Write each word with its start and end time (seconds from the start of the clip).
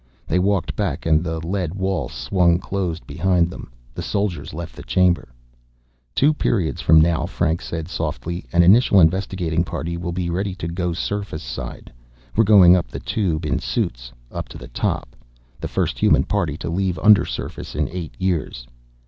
They 0.25 0.39
walked 0.39 0.75
back 0.75 1.05
and 1.05 1.23
the 1.23 1.37
lead 1.45 1.75
wall 1.75 2.09
swung 2.09 2.57
closed 2.57 3.05
behind 3.05 3.51
them. 3.51 3.71
The 3.93 4.01
soldiers 4.01 4.51
left 4.51 4.75
the 4.75 4.81
chamber. 4.81 5.29
"Two 6.15 6.33
periods 6.33 6.81
from 6.81 6.99
now," 6.99 7.27
Franks 7.27 7.67
said 7.67 7.87
softly, 7.87 8.43
"an 8.51 8.63
initial 8.63 8.99
investigating 8.99 9.63
party 9.63 9.97
will 9.97 10.11
be 10.11 10.31
ready 10.31 10.55
to 10.55 10.67
go 10.67 10.93
surface 10.93 11.43
side. 11.43 11.93
We're 12.35 12.45
going 12.45 12.75
up 12.75 12.87
the 12.87 12.99
Tube 12.99 13.45
in 13.45 13.59
suits, 13.59 14.11
up 14.31 14.49
to 14.49 14.57
the 14.57 14.69
top 14.69 15.15
the 15.59 15.67
first 15.67 15.99
human 15.99 16.23
party 16.23 16.57
to 16.57 16.69
leave 16.71 16.97
undersurface 16.97 17.75
in 17.75 17.87
eight 17.89 18.15
years." 18.17 18.65